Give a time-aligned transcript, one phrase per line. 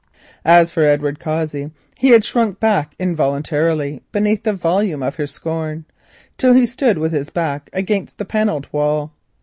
[0.47, 5.85] As for Edward Cossey, he had shrunk back involuntarily beneath the volume of her scorn,
[6.39, 9.13] till he stood with his back against the panelled wall.